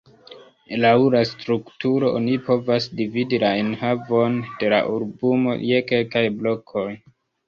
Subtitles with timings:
[0.83, 6.87] Laŭ la strukturo oni povas dividi la enhavon de la albumo je kelkaj blokoj.